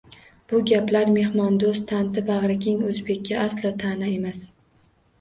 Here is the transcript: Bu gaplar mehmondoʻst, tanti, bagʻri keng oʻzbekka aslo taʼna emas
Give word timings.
Bu 0.53 0.61
gaplar 0.71 1.11
mehmondoʻst, 1.17 1.87
tanti, 1.93 2.25
bagʻri 2.33 2.59
keng 2.65 2.83
oʻzbekka 2.91 3.41
aslo 3.47 3.77
taʼna 3.89 4.13
emas 4.19 4.47